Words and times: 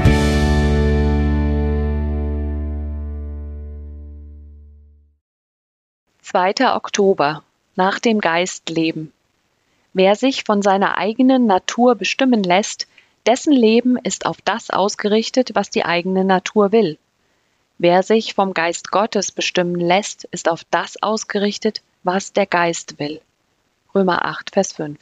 2. 6.23 6.75
Oktober 6.75 7.43
nach 7.75 7.99
dem 7.99 8.19
Geist 8.19 8.71
leben. 8.71 9.11
Wer 9.93 10.15
sich 10.15 10.43
von 10.43 10.63
seiner 10.63 10.97
eigenen 10.97 11.45
Natur 11.45 11.93
bestimmen 11.93 12.41
lässt, 12.41 12.87
dessen 13.25 13.53
Leben 13.53 13.97
ist 13.97 14.25
auf 14.25 14.37
das 14.41 14.69
ausgerichtet, 14.69 15.51
was 15.53 15.69
die 15.69 15.85
eigene 15.85 16.23
Natur 16.23 16.71
will. 16.71 16.97
Wer 17.77 18.03
sich 18.03 18.33
vom 18.33 18.53
Geist 18.53 18.91
Gottes 18.91 19.31
bestimmen 19.31 19.75
lässt, 19.75 20.25
ist 20.31 20.49
auf 20.49 20.63
das 20.71 21.01
ausgerichtet, 21.01 21.81
was 22.03 22.31
der 22.33 22.45
Geist 22.45 22.99
will. 22.99 23.19
Römer 23.93 24.25
8, 24.25 24.51
Vers 24.51 24.73
5. 24.73 24.97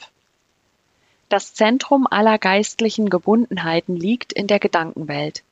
Das 1.28 1.54
Zentrum 1.54 2.06
aller 2.10 2.38
geistlichen 2.38 3.10
Gebundenheiten 3.10 3.96
liegt 3.96 4.32
in 4.32 4.46
der 4.46 4.58
Gedankenwelt. 4.58 5.42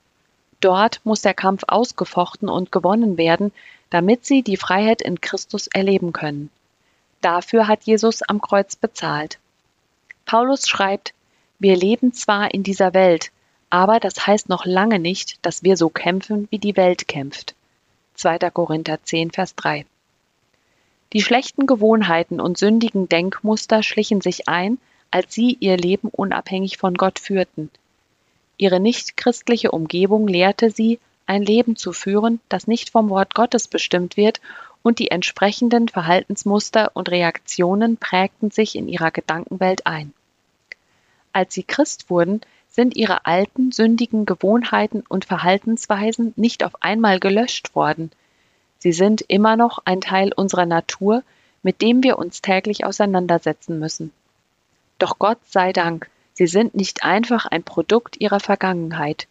Dort 0.60 1.00
muss 1.04 1.22
der 1.22 1.34
Kampf 1.34 1.64
ausgefochten 1.66 2.48
und 2.48 2.70
gewonnen 2.72 3.16
werden, 3.18 3.52
damit 3.90 4.24
sie 4.24 4.42
die 4.42 4.56
Freiheit 4.56 5.02
in 5.02 5.20
Christus 5.20 5.66
erleben 5.66 6.12
können. 6.12 6.50
Dafür 7.20 7.68
hat 7.68 7.84
Jesus 7.84 8.22
am 8.22 8.40
Kreuz 8.40 8.76
bezahlt. 8.76 9.38
Paulus 10.24 10.68
schreibt, 10.68 11.14
wir 11.62 11.76
leben 11.76 12.12
zwar 12.12 12.52
in 12.52 12.64
dieser 12.64 12.92
Welt, 12.92 13.30
aber 13.70 14.00
das 14.00 14.26
heißt 14.26 14.48
noch 14.48 14.66
lange 14.66 14.98
nicht, 14.98 15.38
dass 15.46 15.62
wir 15.62 15.76
so 15.76 15.90
kämpfen, 15.90 16.48
wie 16.50 16.58
die 16.58 16.76
Welt 16.76 17.06
kämpft. 17.06 17.54
2. 18.16 18.50
Korinther 18.50 18.98
10, 19.00 19.30
Vers 19.30 19.54
3. 19.54 19.86
Die 21.12 21.22
schlechten 21.22 21.66
Gewohnheiten 21.66 22.40
und 22.40 22.58
sündigen 22.58 23.08
Denkmuster 23.08 23.84
schlichen 23.84 24.20
sich 24.20 24.48
ein, 24.48 24.78
als 25.12 25.32
sie 25.34 25.56
ihr 25.60 25.76
Leben 25.76 26.08
unabhängig 26.08 26.78
von 26.78 26.94
Gott 26.94 27.20
führten. 27.20 27.70
Ihre 28.56 28.80
nichtchristliche 28.80 29.70
Umgebung 29.70 30.26
lehrte 30.26 30.72
sie, 30.72 30.98
ein 31.26 31.44
Leben 31.44 31.76
zu 31.76 31.92
führen, 31.92 32.40
das 32.48 32.66
nicht 32.66 32.90
vom 32.90 33.08
Wort 33.08 33.34
Gottes 33.36 33.68
bestimmt 33.68 34.16
wird, 34.16 34.40
und 34.82 34.98
die 34.98 35.12
entsprechenden 35.12 35.88
Verhaltensmuster 35.88 36.90
und 36.94 37.08
Reaktionen 37.08 37.98
prägten 37.98 38.50
sich 38.50 38.74
in 38.74 38.88
ihrer 38.88 39.12
Gedankenwelt 39.12 39.86
ein. 39.86 40.12
Als 41.32 41.54
sie 41.54 41.62
Christ 41.62 42.10
wurden, 42.10 42.40
sind 42.68 42.96
ihre 42.96 43.26
alten, 43.26 43.72
sündigen 43.72 44.26
Gewohnheiten 44.26 45.04
und 45.08 45.24
Verhaltensweisen 45.24 46.32
nicht 46.36 46.64
auf 46.64 46.82
einmal 46.82 47.20
gelöscht 47.20 47.74
worden. 47.74 48.10
Sie 48.78 48.92
sind 48.92 49.22
immer 49.28 49.56
noch 49.56 49.78
ein 49.84 50.00
Teil 50.00 50.32
unserer 50.32 50.66
Natur, 50.66 51.22
mit 51.62 51.82
dem 51.82 52.02
wir 52.02 52.18
uns 52.18 52.42
täglich 52.42 52.84
auseinandersetzen 52.84 53.78
müssen. 53.78 54.12
Doch 54.98 55.18
Gott 55.18 55.38
sei 55.46 55.72
Dank, 55.72 56.10
sie 56.32 56.46
sind 56.46 56.74
nicht 56.74 57.04
einfach 57.04 57.46
ein 57.46 57.62
Produkt 57.62 58.20
ihrer 58.20 58.40
Vergangenheit. 58.40 59.26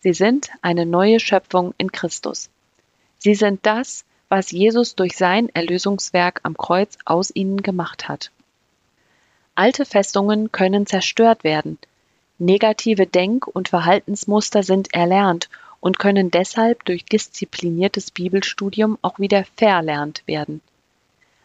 Sie 0.00 0.14
sind 0.14 0.50
eine 0.62 0.86
neue 0.86 1.20
Schöpfung 1.20 1.74
in 1.78 1.92
Christus. 1.92 2.50
Sie 3.18 3.34
sind 3.34 3.64
das, 3.64 4.04
was 4.28 4.50
Jesus 4.50 4.94
durch 4.94 5.16
sein 5.16 5.48
Erlösungswerk 5.48 6.40
am 6.42 6.56
Kreuz 6.56 6.98
aus 7.04 7.30
ihnen 7.34 7.62
gemacht 7.62 8.08
hat. 8.08 8.30
Alte 9.56 9.84
Festungen 9.84 10.50
können 10.50 10.86
zerstört 10.86 11.44
werden. 11.44 11.78
Negative 12.38 13.06
Denk- 13.06 13.46
und 13.46 13.68
Verhaltensmuster 13.68 14.64
sind 14.64 14.92
erlernt 14.92 15.48
und 15.80 15.98
können 15.98 16.30
deshalb 16.30 16.84
durch 16.84 17.04
diszipliniertes 17.04 18.10
Bibelstudium 18.10 18.98
auch 19.02 19.20
wieder 19.20 19.44
verlernt 19.56 20.22
werden. 20.26 20.60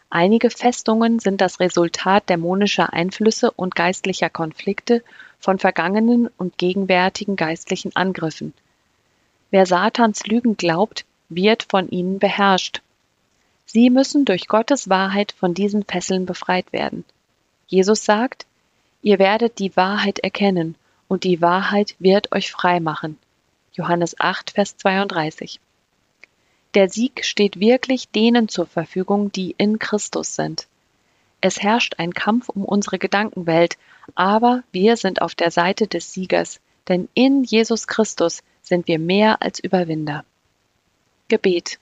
Einige 0.08 0.50
Festungen 0.50 1.20
sind 1.20 1.40
das 1.40 1.60
Resultat 1.60 2.28
dämonischer 2.28 2.92
Einflüsse 2.92 3.52
und 3.52 3.76
geistlicher 3.76 4.28
Konflikte 4.28 5.04
von 5.38 5.60
vergangenen 5.60 6.28
und 6.36 6.58
gegenwärtigen 6.58 7.36
geistlichen 7.36 7.94
Angriffen. 7.94 8.52
Wer 9.50 9.66
Satans 9.66 10.26
Lügen 10.26 10.56
glaubt, 10.56 11.04
wird 11.28 11.62
von 11.70 11.88
ihnen 11.88 12.18
beherrscht. 12.18 12.82
Sie 13.66 13.88
müssen 13.88 14.24
durch 14.24 14.48
Gottes 14.48 14.88
Wahrheit 14.88 15.30
von 15.38 15.54
diesen 15.54 15.84
Fesseln 15.84 16.26
befreit 16.26 16.72
werden. 16.72 17.04
Jesus 17.70 18.04
sagt, 18.04 18.46
ihr 19.00 19.20
werdet 19.20 19.60
die 19.60 19.76
Wahrheit 19.76 20.18
erkennen 20.18 20.74
und 21.06 21.22
die 21.22 21.40
Wahrheit 21.40 21.94
wird 22.00 22.32
euch 22.32 22.50
frei 22.50 22.80
machen. 22.80 23.16
Johannes 23.74 24.18
8, 24.18 24.50
Vers 24.50 24.76
32. 24.76 25.60
Der 26.74 26.88
Sieg 26.88 27.24
steht 27.24 27.60
wirklich 27.60 28.08
denen 28.08 28.48
zur 28.48 28.66
Verfügung, 28.66 29.30
die 29.30 29.54
in 29.56 29.78
Christus 29.78 30.34
sind. 30.34 30.66
Es 31.40 31.62
herrscht 31.62 31.94
ein 31.98 32.12
Kampf 32.12 32.48
um 32.48 32.64
unsere 32.64 32.98
Gedankenwelt, 32.98 33.78
aber 34.16 34.64
wir 34.72 34.96
sind 34.96 35.22
auf 35.22 35.36
der 35.36 35.52
Seite 35.52 35.86
des 35.86 36.12
Siegers, 36.12 36.58
denn 36.88 37.08
in 37.14 37.44
Jesus 37.44 37.86
Christus 37.86 38.42
sind 38.62 38.88
wir 38.88 38.98
mehr 38.98 39.42
als 39.42 39.60
Überwinder. 39.60 40.24
Gebet. 41.28 41.78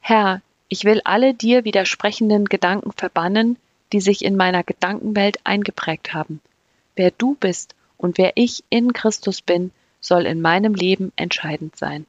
Herr, 0.00 0.40
ich 0.68 0.84
will 0.84 1.02
alle 1.04 1.34
dir 1.34 1.66
widersprechenden 1.66 2.46
Gedanken 2.46 2.92
verbannen, 2.92 3.58
die 3.92 4.00
sich 4.00 4.24
in 4.24 4.36
meiner 4.36 4.62
Gedankenwelt 4.62 5.38
eingeprägt 5.44 6.14
haben. 6.14 6.40
Wer 6.96 7.10
du 7.10 7.34
bist 7.34 7.74
und 7.96 8.18
wer 8.18 8.32
ich 8.34 8.64
in 8.70 8.92
Christus 8.92 9.42
bin, 9.42 9.70
soll 10.00 10.26
in 10.26 10.40
meinem 10.40 10.74
Leben 10.74 11.12
entscheidend 11.16 11.76
sein. 11.76 12.06